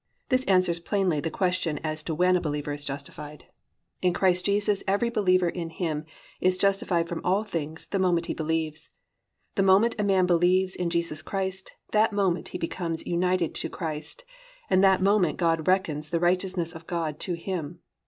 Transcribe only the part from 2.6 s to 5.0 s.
is justified. In Christ Jesus